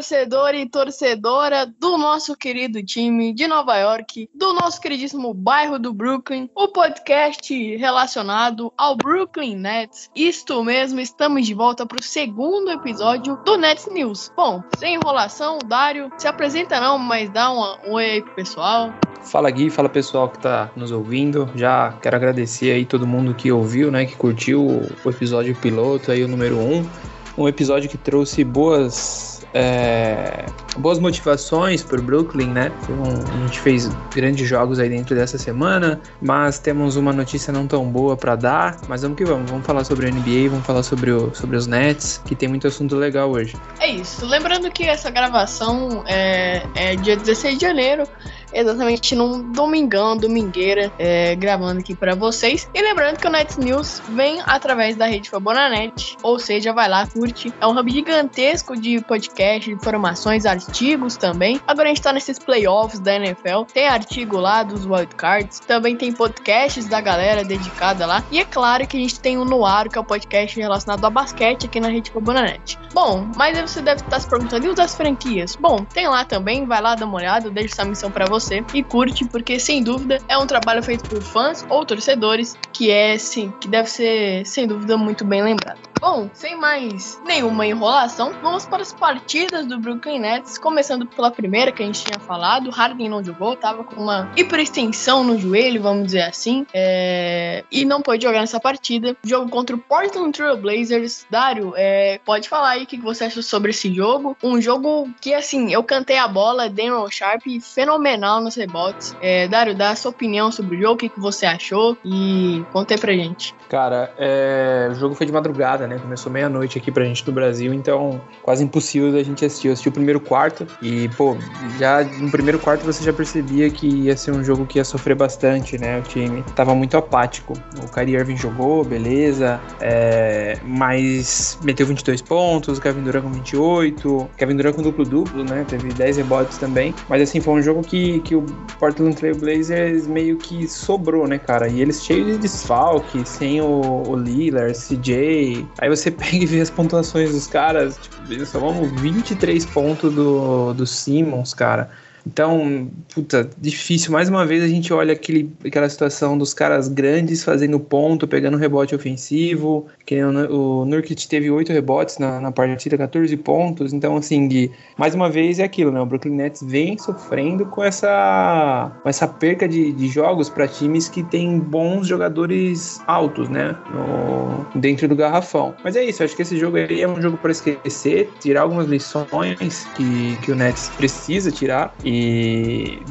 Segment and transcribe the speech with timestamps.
[0.00, 5.92] torcedor e torcedora do nosso querido time de Nova York, do nosso queridíssimo bairro do
[5.92, 10.10] Brooklyn, o podcast relacionado ao Brooklyn Nets.
[10.16, 14.32] Isto mesmo, estamos de volta para o segundo episódio do Nets News.
[14.34, 18.94] Bom, sem enrolação, Dário, se apresenta não, mas dá um, um oi aí pro pessoal.
[19.22, 21.46] Fala Gui, fala pessoal que tá nos ouvindo.
[21.54, 24.66] Já quero agradecer aí todo mundo que ouviu, né, que curtiu
[25.04, 26.74] o episódio piloto aí, o número 1.
[26.74, 26.88] Um,
[27.36, 32.72] um episódio que trouxe boas é, boas motivações para o Brooklyn, né?
[32.88, 37.66] Um, a gente fez grandes jogos aí dentro dessa semana, mas temos uma notícia não
[37.66, 38.76] tão boa para dar.
[38.88, 41.66] Mas vamos que vamos, vamos falar sobre a NBA, vamos falar sobre, o, sobre os
[41.66, 43.56] Nets, que tem muito assunto legal hoje.
[43.80, 44.24] É isso.
[44.26, 48.04] Lembrando que essa gravação é, é dia 16 de janeiro,
[48.52, 52.68] exatamente num domingão, domingueira, é, gravando aqui para vocês.
[52.74, 57.06] E lembrando que o Nets News vem através da rede Fabonanet, ou seja, vai lá,
[57.06, 57.52] curte.
[57.60, 61.60] É um hub gigantesco de podcast, informações, artigos também.
[61.66, 66.12] Agora a gente tá nesses playoffs da NFL, tem artigo lá dos wildcards, também tem
[66.12, 68.24] podcasts da galera dedicada lá.
[68.30, 71.10] E é claro que a gente tem o Noir, que é o podcast relacionado a
[71.10, 72.78] basquete aqui na rede Fabonanet.
[72.92, 75.56] Bom, mas aí você deve estar se perguntando, e os das franquias?
[75.56, 78.39] Bom, tem lá também, vai lá dar uma olhada, eu deixo essa missão para você
[78.40, 82.90] você e curte, porque sem dúvida é um trabalho feito por fãs ou torcedores que
[82.90, 85.89] é sim, que deve ser sem dúvida muito bem lembrado.
[86.00, 91.70] Bom, sem mais nenhuma enrolação, vamos para as partidas do Brooklyn Nets, começando pela primeira
[91.70, 92.70] que a gente tinha falado.
[92.70, 97.64] Harden não jogou, tava com uma hiperextensão no joelho, vamos dizer assim, é...
[97.70, 99.14] e não pôde jogar nessa partida.
[99.22, 101.26] Jogo contra o Portland Trail Blazers.
[101.28, 102.18] Dário, é...
[102.24, 104.34] pode falar aí o que você acha sobre esse jogo?
[104.42, 109.14] Um jogo que, assim, eu cantei a bola, Daniel Sharp, fenomenal nos rebotes.
[109.20, 109.46] É...
[109.48, 113.00] Dário, dá a sua opinião sobre o jogo, o que você achou e conta aí
[113.00, 113.54] pra gente.
[113.68, 114.88] Cara, é...
[114.90, 115.98] o jogo foi de madrugada, né?
[115.98, 119.68] Começou meia-noite aqui pra gente do Brasil, então quase impossível da gente assistir.
[119.68, 121.36] Eu assisti o primeiro quarto e, pô,
[121.78, 125.16] já no primeiro quarto você já percebia que ia ser um jogo que ia sofrer
[125.16, 125.98] bastante, né?
[125.98, 127.54] O time tava muito apático.
[127.82, 130.58] O Kyrie Irving jogou, beleza, é...
[130.64, 135.64] mas meteu 22 pontos, o Kevin Durant com 28, Kevin Durant com duplo-duplo, né?
[135.68, 138.42] Teve 10 rebotes também, mas assim, foi um jogo que, que o
[138.78, 141.68] Portland Trail Blazers meio que sobrou, né, cara?
[141.68, 146.60] E eles cheios de desfalque, sem o, o Lillard, CJ, aí você pega e vê
[146.60, 151.90] as pontuações dos caras, tipo, só vão 23 pontos do, do Simmons, cara.
[152.26, 154.12] Então, puta, difícil.
[154.12, 158.56] Mais uma vez a gente olha aquele, aquela situação dos caras grandes fazendo ponto, pegando
[158.56, 159.86] rebote ofensivo.
[160.04, 163.92] Que o, o Nurkic teve 8 rebotes na, na partida, 14 pontos.
[163.92, 166.00] Então, assim, de, mais uma vez é aquilo, né?
[166.00, 171.08] O Brooklyn Nets vem sofrendo com essa, com essa perca de, de jogos para times
[171.08, 173.76] que têm bons jogadores altos, né?
[173.92, 175.74] No, dentro do garrafão.
[175.82, 178.86] Mas é isso, acho que esse jogo aí é um jogo para esquecer, tirar algumas
[178.86, 181.94] lições que, que o Nets precisa tirar.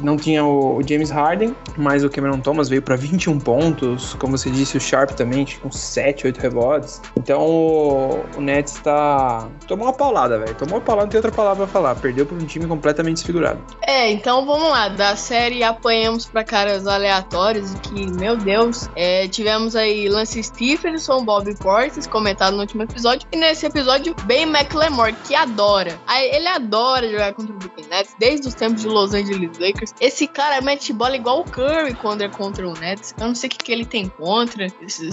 [0.02, 4.14] Não tinha o, James Harden, mas o Cameron Thomas veio para 21 pontos.
[4.14, 7.00] Como você disse, o Sharp também com 7, 8 rebotes.
[7.16, 9.48] Então o, Nets tá.
[9.66, 10.54] Tomou uma paulada, velho.
[10.54, 11.94] Tomou uma paulada, não tem outra palavra pra falar.
[11.96, 13.60] Perdeu pra um time completamente desfigurado.
[13.82, 14.88] É, então vamos lá.
[14.88, 21.54] Da série apanhamos pra caras aleatórios que, meu Deus, é, tivemos aí Lance Stephenson, Bob
[21.56, 23.26] Portis, comentado no último episódio.
[23.32, 25.98] E nesse episódio, Ben McLemore, que adora.
[26.32, 29.94] Ele adora jogar contra o Brooklyn Nets desde os tempos de Los Angeles Lakers.
[30.00, 33.14] Esse cara mete bola igual o Curry quando é contra o Nets.
[33.18, 34.66] Eu não sei o que, que ele tem contra.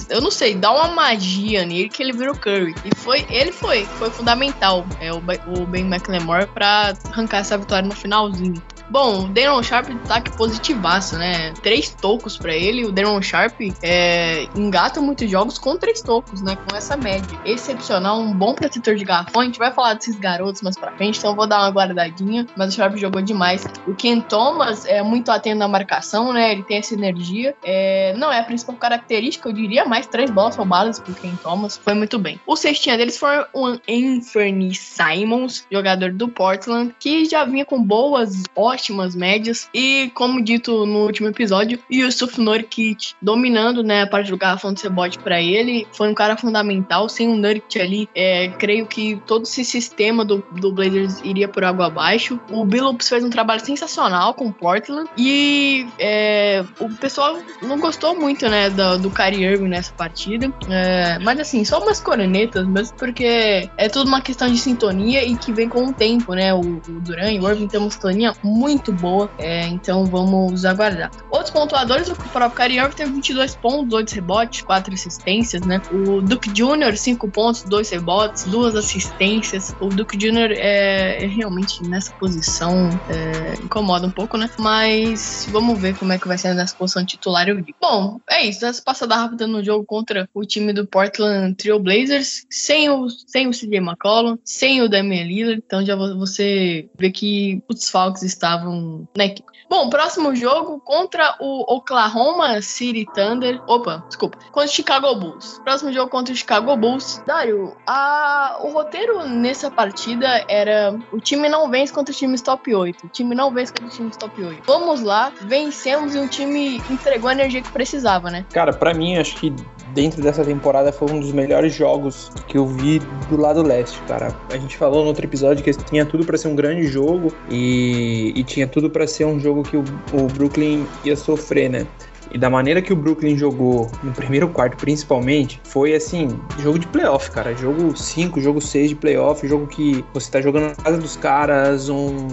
[0.10, 2.76] Eu não sei, dá uma magia nele que ele vira o Curry.
[2.86, 7.88] E foi, ele foi, foi fundamental, é, o, o Ben McLemore, pra arrancar essa vitória
[7.88, 8.62] no finalzinho.
[8.90, 11.54] Bom, o Daron Sharp tá que positivaço, né?
[11.62, 12.86] Três tocos para ele.
[12.86, 16.58] O Daron Sharp é, engata muitos jogos com três tocos, né?
[16.68, 17.38] Com essa média.
[17.44, 19.42] Excepcional, um bom protetor de garrafão.
[19.42, 22.48] A gente vai falar desses garotos mais pra frente, então vou dar uma guardadinha.
[22.56, 23.66] Mas o Sharp jogou demais.
[23.86, 26.54] O Ken Thomas é muito atento na marcação, né?
[26.54, 27.56] Ele tem essa energia.
[27.64, 31.78] É, não é a principal característica, eu diria, mais três bolas roubadas pro Ken Thomas.
[31.78, 32.40] Foi muito bem.
[32.48, 38.44] O cestinha deles foi o Anthony Simons, jogador do Portland, que já vinha com boas,
[38.56, 39.68] ótimas ótimas médias.
[39.74, 44.88] E, como dito no último episódio, Yusuf Nurkic dominando né, a parte do garrafão de
[45.24, 45.88] para ele.
[45.92, 47.10] Foi um cara fundamental.
[47.10, 51.64] Sem o Nurkic ali, é, creio que todo esse sistema do, do Blazers iria por
[51.64, 52.40] água abaixo.
[52.50, 55.10] O Billups fez um trabalho sensacional com Portland.
[55.18, 60.54] E é, o pessoal não gostou muito né, do, do Kyrie Irving nessa partida.
[60.70, 65.36] É, mas assim, só umas coronetas mesmo, porque é tudo uma questão de sintonia e
[65.36, 66.54] que vem com o tempo, né?
[66.54, 70.66] O, o Duran e o Irving tem uma sintonia muito muito boa, é, então vamos
[70.66, 71.10] aguardar.
[71.32, 75.82] Outros pontuadores, o próprio Kyrie Irving teve 22 pontos, 8 rebotes, 4 assistências, né?
[75.90, 79.74] O Duke Jr., 5 pontos, 2 rebotes, 2 assistências.
[79.80, 80.52] O Duke Jr.
[80.52, 84.50] é, é realmente nessa posição é, incomoda um pouco, né?
[84.60, 87.48] Mas vamos ver como é que vai ser nessa posição titular.
[87.48, 87.78] Eu digo.
[87.80, 88.66] Bom, é isso.
[88.66, 93.48] Essa passada rápida no jogo contra o time do Portland Trail Blazers, sem o, sem
[93.48, 95.64] o CJ McCollum, sem o Damian Lillard.
[95.66, 99.48] Então já você vê que os Falcons estavam estavam na equipe.
[99.70, 103.62] Bom, próximo jogo contra o Oklahoma City Thunder.
[103.68, 104.38] Opa, desculpa.
[104.52, 105.60] Contra o Chicago Bulls.
[105.64, 107.22] Próximo jogo contra o Chicago Bulls.
[107.26, 108.60] Dário, a...
[108.62, 113.06] o roteiro nessa partida era: o time não vence contra os times top 8.
[113.06, 114.64] O time não vence contra os times top 8.
[114.66, 118.46] Vamos lá, vencemos e o time entregou a energia que precisava, né?
[118.52, 119.54] Cara, para mim, acho que
[119.94, 123.00] dentro dessa temporada foi um dos melhores jogos que eu vi
[123.30, 124.36] do lado leste, cara.
[124.50, 128.34] A gente falou no outro episódio que tinha tudo para ser um grande jogo e,
[128.36, 131.88] e tinha tudo para ser um jogo que o, o Brooklyn ia sofrer, né?
[132.32, 136.88] E da maneira que o Brooklyn jogou no primeiro quarto, principalmente, foi assim, jogo de
[136.88, 137.56] playoff, cara.
[137.56, 141.90] Jogo 5, jogo 6 de playoff, jogo que você tá jogando na casa dos caras,
[141.90, 142.28] um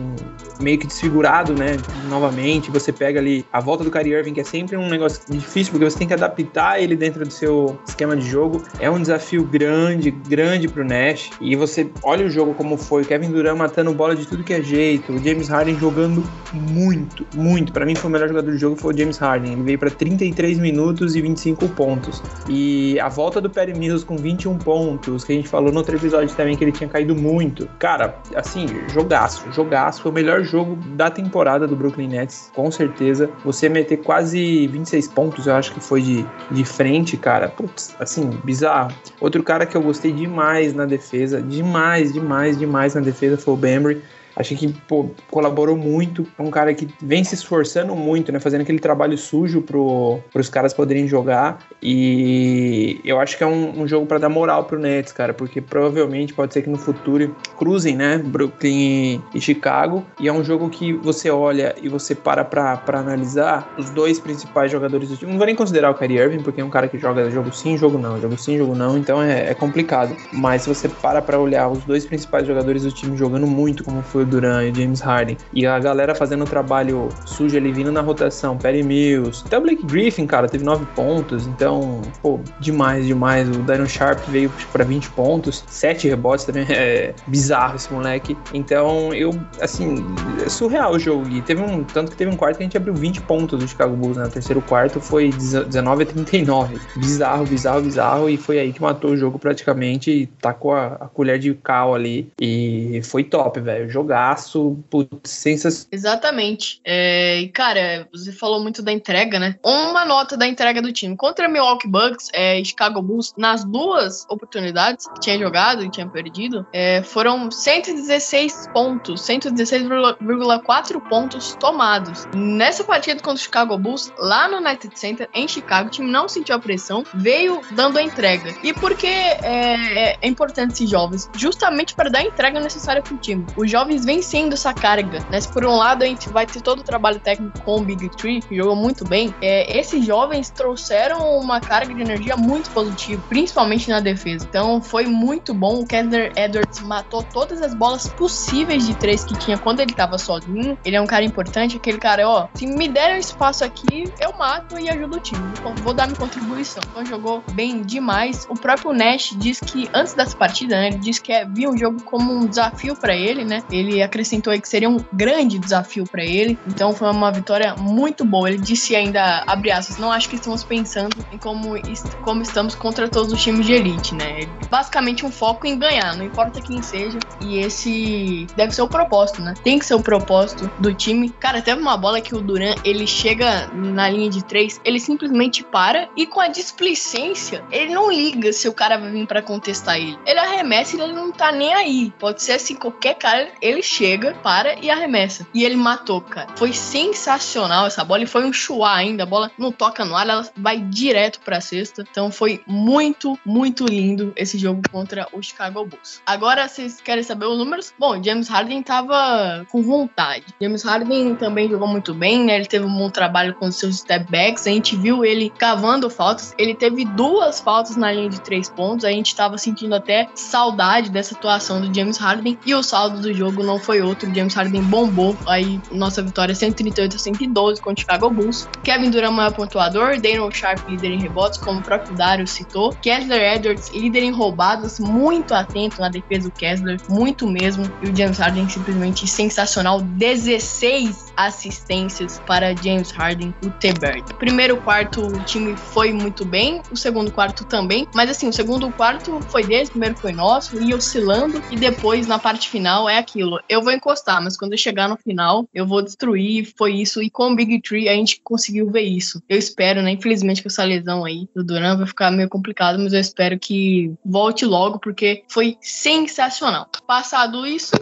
[0.61, 1.77] meio que desfigurado, né?
[2.09, 5.73] Novamente, você pega ali a volta do Kyrie Irving, que é sempre um negócio difícil,
[5.73, 8.63] porque você tem que adaptar ele dentro do seu esquema de jogo.
[8.79, 11.31] É um desafio grande, grande pro Nash.
[11.41, 14.53] E você olha o jogo como foi, o Kevin Durant matando bola de tudo que
[14.53, 17.73] é jeito, o James Harden jogando muito, muito.
[17.73, 19.53] Para mim foi o melhor jogador do jogo foi o James Harden.
[19.53, 22.23] Ele veio para 33 minutos e 25 pontos.
[22.49, 25.95] E a volta do Perry Mills com 21 pontos, que a gente falou no outro
[25.95, 27.69] episódio também que ele tinha caído muito.
[27.79, 33.29] Cara, assim, jogaço, jogaço, foi o melhor jogo da temporada do Brooklyn Nets, com certeza.
[33.45, 37.49] Você meter quase 26 pontos, eu acho que foi de, de frente, cara.
[37.49, 38.91] Putz, assim, bizarro.
[39.21, 43.57] Outro cara que eu gostei demais na defesa, demais, demais, demais na defesa foi o
[43.57, 44.03] Bembry.
[44.37, 46.27] Achei que pô, colaborou muito.
[46.39, 48.41] É um cara que vem se esforçando muito, né?
[48.41, 51.59] Fazendo aquele trabalho sujo pro, os caras poderem jogar.
[51.83, 55.33] E eu acho que é um, um jogo para dar moral pro Nets, cara.
[55.33, 58.19] Porque provavelmente pode ser que no futuro cruzem, né?
[58.19, 60.05] Brooklyn e Chicago.
[60.19, 64.71] E é um jogo que você olha e você para pra analisar os dois principais
[64.71, 65.31] jogadores do time.
[65.31, 67.77] Não vou nem considerar o Kyrie Irving, porque é um cara que joga jogo sim,
[67.77, 68.21] jogo não.
[68.21, 68.99] Jogo sim, jogo não.
[68.99, 70.17] Então é, é complicado.
[70.33, 74.03] Mas se você para pra olhar os dois principais jogadores do time jogando muito, como
[74.03, 75.37] foi o Duran e James Harden.
[75.53, 78.57] E a galera fazendo o trabalho sujo ali, vindo na rotação.
[78.57, 79.43] Perry Mills.
[79.47, 81.47] Até o Blake Griffin, cara, teve 9 pontos.
[81.47, 83.49] Então, pô, demais, demais.
[83.49, 85.65] O Darren Sharp veio para 20 pontos.
[85.69, 86.65] 7 rebotes também.
[86.75, 88.37] É bizarro esse moleque.
[88.53, 90.05] Então, eu, assim,
[90.45, 91.29] é surreal o jogo.
[91.29, 91.85] E teve um.
[91.85, 94.25] Tanto que teve um quarto que a gente abriu 20 pontos do Chicago Bulls, né?
[94.25, 96.81] O terceiro quarto foi 19 a 39.
[96.97, 98.29] Bizarro, bizarro, bizarro.
[98.29, 100.11] E foi aí que matou o jogo praticamente.
[100.11, 102.33] E tacou a, a colher de cal ali.
[102.41, 103.89] E foi top, velho.
[103.89, 105.89] Jogar jogaço, putz, sensacional.
[105.91, 106.81] Exatamente.
[106.85, 109.57] É, cara, você falou muito da entrega, né?
[109.63, 111.17] Uma nota da entrega do time.
[111.17, 116.65] Contra Milwaukee Bucks é, Chicago Bulls, nas duas oportunidades que tinha jogado e tinha perdido,
[116.73, 122.27] é, foram 116 pontos, 116,4 pontos tomados.
[122.35, 126.29] Nessa partida contra o Chicago Bulls, lá no United Center, em Chicago, o time não
[126.29, 128.55] sentiu a pressão, veio dando a entrega.
[128.63, 131.29] E por que é, é importante esses jovens?
[131.37, 133.45] Justamente para dar a entrega necessária para o time.
[133.57, 135.41] Os jovens vêm sendo essa carga, né?
[135.41, 138.09] Se por um lado a gente vai ter todo o trabalho técnico com o Big
[138.11, 143.23] Tree, que jogou muito bem, é, esses jovens trouxeram uma carga de energia muito positiva,
[143.29, 144.47] principalmente na defesa.
[144.49, 145.81] Então foi muito bom.
[145.81, 150.19] O Kessler Edwards matou todas as bolas possíveis de três que tinha quando ele tava
[150.19, 150.79] sozinho.
[150.85, 154.33] Ele é um cara importante, aquele cara, ó, se me derem um espaço aqui, eu
[154.37, 155.43] mato e ajudo o time.
[155.59, 156.83] Então, vou dar minha contribuição.
[156.91, 158.47] Então jogou bem demais.
[158.49, 161.77] O próprio Nash diz que antes dessa partida, né, ele disse que é, via o
[161.77, 163.63] jogo como um desafio para ele, né?
[163.71, 166.59] Ele acrescentou aí que seria um grande desafio para ele.
[166.67, 168.49] Então foi uma vitória muito boa.
[168.49, 171.75] Ele disse ainda, abre aspas, não acho que estamos pensando em como,
[172.23, 174.47] como estamos contra todos os times de elite, né?
[174.71, 177.19] Basicamente um foco em ganhar, não importa quem seja.
[177.41, 179.55] E esse deve ser o propósito, né?
[179.63, 181.31] Tem que ser o propósito do time.
[181.31, 185.63] Cara, teve uma bola que o Duran, ele chega na linha de três, ele simplesmente
[185.63, 189.97] para e com a displicência, ele não liga se o cara vai vir para contestar
[189.97, 190.19] ele.
[190.27, 192.13] Ele arremessa e ele não tá nem aí.
[192.19, 195.47] Pode ser assim, qualquer cara, ele chega, para e arremessa.
[195.55, 196.49] E ele matou, cara.
[196.57, 199.23] Foi sensacional essa bola e foi um chuá ainda.
[199.23, 202.05] A bola não toca no ar, ela vai direto pra cesta.
[202.11, 206.21] Então foi muito, muito lindo esse jogo contra o Chicago Bulls.
[206.27, 207.93] Agora, vocês querem saber os números?
[207.99, 210.47] Bom, James Harden tava com vontade.
[210.61, 212.57] James Harden também jogou muito bem, né?
[212.57, 214.67] Ele teve um bom trabalho com seus step backs.
[214.67, 216.55] A gente viu ele cavando faltas.
[216.59, 219.05] Ele teve duas faltas na linha de três pontos.
[219.05, 222.59] A gente tava sentindo até saudade dessa atuação do James Harden.
[222.65, 224.33] E o saldo do jogo não foi outro.
[224.35, 225.37] James Harden bombou.
[225.47, 228.69] Aí, nossa vitória 138 a 112 contra o Chicago Bulls.
[228.83, 230.21] Kevin Durant, maior pontuador.
[230.21, 232.95] Daniel Sharp, líder em rebotes, como o próprio Dario citou.
[233.03, 234.99] Kessler Edwards, líder em roubadas.
[234.99, 237.01] Muito atento na defesa do Kessler.
[237.09, 237.91] Muito mesmo.
[238.03, 240.01] E o James Harden simplesmente sensacional.
[240.01, 244.35] 16 assistências para James Harden, o T-Bird.
[244.35, 246.81] Primeiro quarto, o time foi muito bem.
[246.91, 248.07] O segundo quarto também.
[248.15, 250.81] Mas assim, o segundo quarto foi deles, o primeiro foi nosso.
[250.81, 251.63] Ia oscilando.
[251.71, 253.61] E depois, na parte final, é aquilo.
[253.69, 256.73] Eu vou encostar, mas quando eu chegar no final, eu vou destruir.
[256.77, 257.23] Foi isso.
[257.23, 259.43] E com o Big Tree, a gente conseguiu ver isso.
[259.49, 260.13] Eu espero, né?
[260.13, 264.13] Infelizmente, com essa lesão aí do Duran vai ficar meio complicado, mas eu espero que
[264.25, 266.87] volte logo, porque foi sensacional.
[267.07, 267.93] Passado isso,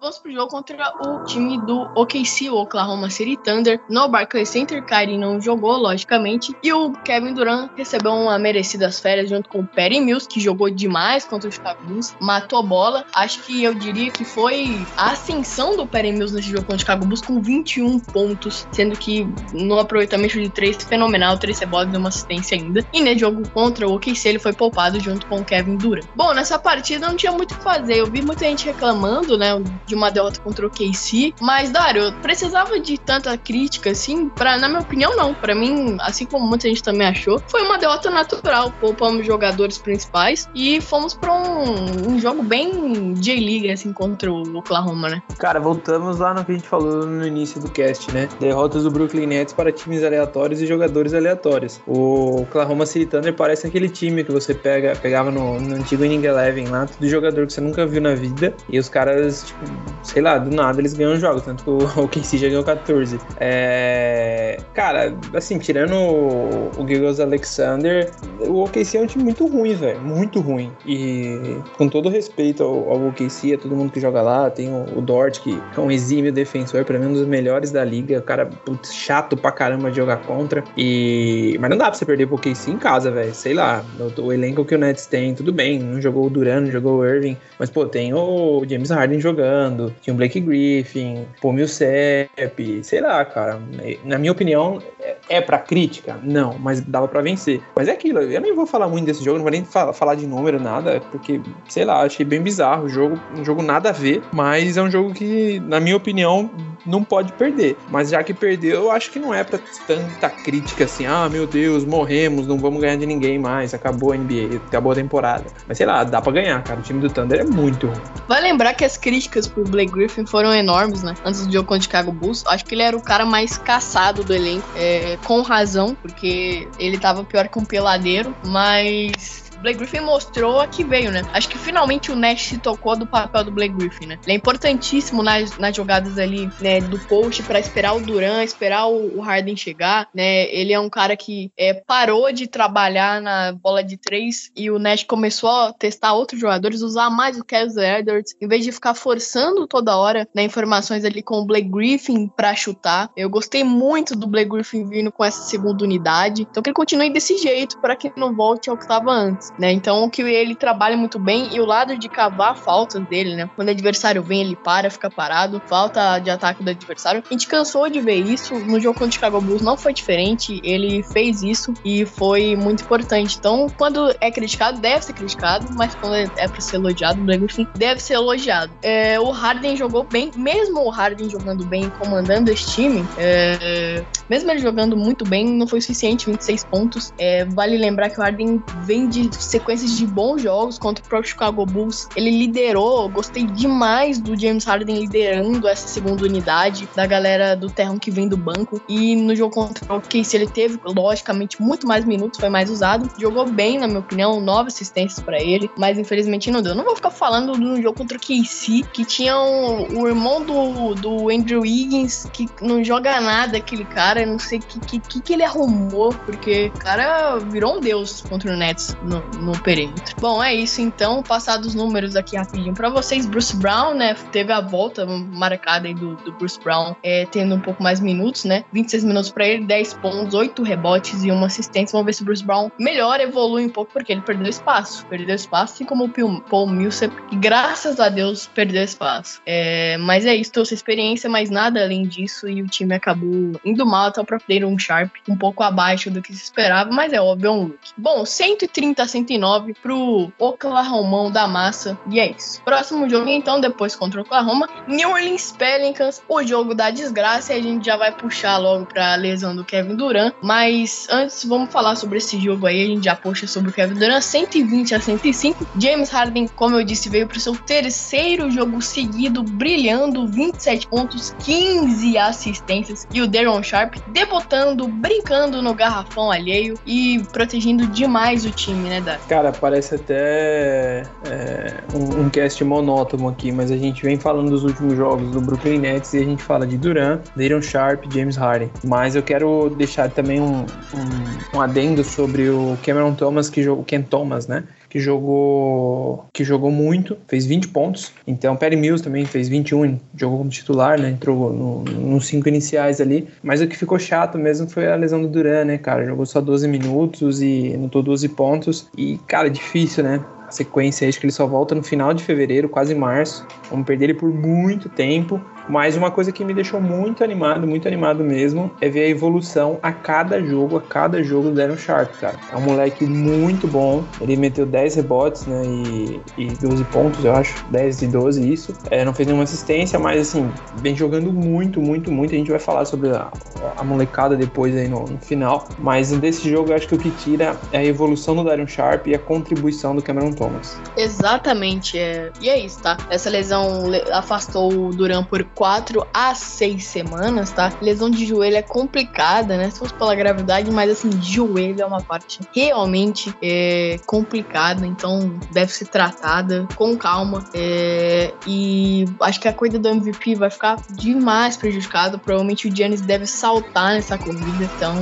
[0.00, 3.80] vamos pro jogo contra o time do OKC, o Oklahoma City Thunder.
[3.88, 6.54] No Barclays Center, Kyrie não jogou, logicamente.
[6.62, 10.70] E o Kevin Durant recebeu uma merecidas férias junto com o Perry Mills, que jogou
[10.70, 13.04] demais contra o Chicago Bulls, matou bola.
[13.14, 16.80] Acho que eu diria que foi a ascensão do Perry Mills nesse jogo contra o
[16.80, 21.96] Chicago Bulls com 21 pontos, sendo que no aproveitamento de três fenomenal, três rebotes e
[21.96, 22.86] uma assistência ainda.
[22.92, 26.06] E nesse jogo contra o OKC ele foi poupado junto com o Kevin Durant.
[26.14, 27.98] Bom, nessa partida não tinha muito o que fazer.
[27.98, 29.50] Eu vi muita gente reclamando, né,
[29.86, 34.28] de uma derrota contra o OKC, mas Dário, precisava de tanta crítica assim?
[34.28, 35.34] Para na minha opinião não.
[35.34, 38.72] Para mim, assim como muita gente também achou, foi uma derrota natural.
[38.80, 45.08] Poupamos jogadores principais e fomos para um, um, jogo bem J-League assim contra o Oklahoma,
[45.08, 45.22] né?
[45.38, 48.28] Cara, voltamos lá no que a gente falou no início do cast, né?
[48.40, 51.80] Derrotas do Brooklyn Nets para times aleatórios e jogadores aleatórios.
[51.86, 56.24] O Oklahoma City Thunder parece aquele time que você pega, pegava no, no antigo Inning
[56.24, 59.60] Eleven lá, tudo jogador que você nunca viu na vida, e os caras, tipo,
[60.02, 63.18] sei lá, do nada eles ganham jogos, tanto que o OKC já ganhou 14.
[63.38, 64.58] É...
[64.74, 70.00] Cara, assim, tirando o, o Giggles Alexander, o OKC é um time muito ruim, velho,
[70.00, 70.72] muito ruim.
[70.86, 74.98] E com todo respeito ao, ao OKC, a todo mundo que joga lá, tem o,
[74.98, 78.22] o Dort, que é um exímio defensor, pra mim um dos melhores da liga, o
[78.22, 80.64] cara putz, chato pra caramba de jogar contra.
[80.76, 81.56] E...
[81.60, 84.32] Mas não dá pra você perder pro OKC em casa, velho, sei lá, o, o,
[84.32, 87.36] elenco que o Nets tem, tudo bem, não jogou o Duran, não jogou o Irving,
[87.58, 92.51] mas pô, tem o James Harden jogando, tinha o Blake Griffin, pô, Millsap,
[92.82, 93.60] sei lá, cara,
[94.04, 94.80] na minha opinião,
[95.28, 96.18] é pra crítica?
[96.22, 97.62] Não, mas dava pra vencer.
[97.74, 100.26] Mas é aquilo, eu nem vou falar muito desse jogo, não vou nem falar de
[100.26, 104.22] número, nada, porque, sei lá, achei bem bizarro o jogo, um jogo nada a ver,
[104.32, 106.50] mas é um jogo que, na minha opinião,
[106.84, 107.76] não pode perder.
[107.88, 111.46] Mas já que perdeu, eu acho que não é pra tanta crítica assim, ah, meu
[111.46, 115.44] Deus, morremos, não vamos ganhar de ninguém mais, acabou a NBA, acabou a temporada.
[115.66, 116.80] Mas sei lá, dá pra ganhar, cara.
[116.80, 118.00] O time do Thunder é muito ruim.
[118.28, 121.14] Vai lembrar que as críticas pro Blake Griffin foram enormes, né?
[121.24, 122.41] Antes do jogo contra o Chicago Bulls.
[122.46, 124.66] Acho que ele era o cara mais caçado do elenco.
[124.74, 130.66] É, com razão, porque ele tava pior que um peladeiro, mas Blake Griffin mostrou a
[130.66, 131.22] que veio, né?
[131.32, 134.18] Acho que finalmente o Nash se tocou do papel do Blake Griffin, né?
[134.24, 138.86] Ele é importantíssimo nas, nas jogadas ali, né, do post para esperar o Duran, esperar
[138.86, 140.52] o, o, Harden chegar, né?
[140.52, 144.80] Ele é um cara que é, parou de trabalhar na bola de três e o
[144.80, 148.94] Nash começou a testar outros jogadores, usar mais o Kevin Edwards, em vez de ficar
[148.94, 153.10] forçando toda hora, né, informações ali com o Blake Griffin para chutar.
[153.16, 157.10] Eu gostei muito do Blake Griffin vindo com essa segunda unidade, então que ele continue
[157.10, 159.51] desse jeito para que não volte ao que estava antes.
[159.58, 159.72] Né?
[159.72, 163.48] Então que ele trabalha muito bem e o lado de cavar faltas dele, né?
[163.54, 167.22] Quando o adversário vem, ele para, fica parado, falta de ataque do adversário.
[167.28, 170.60] A gente cansou de ver isso no jogo contra o Chicago Bulls, não foi diferente.
[170.62, 173.36] Ele fez isso e foi muito importante.
[173.38, 177.66] Então, quando é criticado, deve ser criticado, mas quando é pra ser elogiado, o Griffin
[177.76, 178.72] deve ser elogiado.
[178.82, 184.50] É, o Harden jogou bem, mesmo o Harden jogando bem, comandando esse time, é, mesmo
[184.50, 187.12] ele jogando muito bem, não foi suficiente, 26 pontos.
[187.18, 191.30] É, vale lembrar que o Harden vem de sequências de bons jogos contra o próprio
[191.30, 192.08] Chicago Bulls.
[192.16, 197.98] Ele liderou, gostei demais do James Harden liderando essa segunda unidade, da galera do terrão
[197.98, 198.80] que vem do banco.
[198.88, 203.08] E no jogo contra o Case ele teve, logicamente, muito mais minutos, foi mais usado.
[203.18, 206.74] Jogou bem, na minha opinião, nove assistências para ele, mas infelizmente não deu.
[206.74, 210.94] Não vou ficar falando do jogo contra o KC, que tinha um, o irmão do,
[210.94, 215.32] do Andrew Wiggins, que não joga nada, aquele cara, não sei o que, que, que
[215.32, 220.14] ele arrumou, porque o cara virou um deus contra o Nets no, no perímetro.
[220.20, 223.26] Bom, é isso então, passados os números aqui rapidinho para vocês.
[223.26, 227.60] Bruce Brown, né, teve a volta marcada aí do, do Bruce Brown, é, tendo um
[227.60, 231.92] pouco mais minutos, né, 26 minutos para ele, 10 pontos, 8 rebotes e uma assistência.
[231.92, 235.04] Vamos ver se o Bruce Brown melhora, evolui um pouco, porque ele perdeu espaço.
[235.06, 239.40] Perdeu espaço, assim como o Paul Millsap, que graças a Deus perdeu espaço.
[239.46, 243.84] É, mas é isso, trouxe experiência, mas nada além disso, e o time acabou indo
[243.84, 247.20] mal até o próprio um Sharp, um pouco abaixo do que se esperava, mas é
[247.20, 247.78] óbvio, é um look.
[247.96, 252.60] Bom, 130 a 109 pro Oklahoma da massa, e é isso.
[252.62, 257.58] Próximo jogo, então, depois contra o Oklahoma, New Orleans Pelicans, o jogo da desgraça, e
[257.58, 261.96] a gente já vai puxar logo pra lesão do Kevin Durant, mas antes vamos falar
[261.96, 265.66] sobre esse jogo aí, a gente já puxa sobre o Kevin Durant, 120 a 105,
[265.78, 272.18] James Harden, como eu disse, veio pro seu terceiro jogo seguido, brilhando, 27 pontos, 15
[272.18, 278.88] assistências, e o Daron Sharp debutando, brincando no garrafão alheio e protegendo demais o time,
[278.88, 279.28] né, Dar?
[279.28, 284.64] Cara, parece até é, um, um cast monótono aqui, mas a gente vem falando dos
[284.64, 288.70] últimos jogos do Brooklyn Nets e a gente fala de Durant, Daron Sharp, James Harden.
[288.84, 293.84] Mas eu quero deixar também um, um, um adendo sobre o Cameron Thomas, que jogou,
[293.84, 294.64] Ken Thomas, né?
[294.92, 298.12] Que jogou que jogou muito, fez 20 pontos.
[298.26, 301.08] Então, Perry Mills também fez 21, jogou como titular, né?
[301.08, 303.26] Entrou no, nos cinco iniciais ali.
[303.42, 306.04] Mas o que ficou chato mesmo foi a lesão do Duran, né, cara?
[306.04, 308.86] Jogou só 12 minutos e anotou 12 pontos.
[308.94, 310.22] E, cara, difícil, né?
[310.50, 313.46] sequência, acho que ele só volta no final de fevereiro, quase março.
[313.70, 315.40] Vamos perder ele por muito tempo.
[315.68, 319.78] Mas uma coisa que me deixou muito animado, muito animado mesmo, é ver a evolução
[319.82, 322.36] a cada jogo, a cada jogo do Darren Sharp, cara.
[322.52, 324.04] É um moleque muito bom.
[324.20, 325.62] Ele meteu 10 rebotes, né?
[325.64, 327.64] E, e 12 pontos, eu acho.
[327.70, 328.74] 10 e 12, isso.
[328.90, 332.34] É, não fez nenhuma assistência, mas assim, vem jogando muito, muito, muito.
[332.34, 333.30] A gente vai falar sobre a,
[333.76, 335.66] a molecada depois aí no, no, final.
[335.78, 339.06] Mas desse jogo, eu acho que o que tira é a evolução do Darren Sharp
[339.06, 340.78] e a contribuição do Cameron Thomas.
[340.96, 341.98] Exatamente.
[341.98, 342.30] É...
[342.40, 342.96] E é isso, tá?
[343.10, 347.72] Essa lesão afastou o Duran por 4 a 6 semanas, tá?
[347.80, 349.70] Lesão de joelho é complicada, né?
[349.70, 355.72] Se fosse pela gravidade, mas assim, joelho é uma parte realmente é, complicada, então deve
[355.72, 357.44] ser tratada com calma.
[357.54, 362.18] É, e acho que a corrida do MVP vai ficar demais prejudicada.
[362.18, 364.94] Provavelmente o Giannis deve saltar nessa corrida, então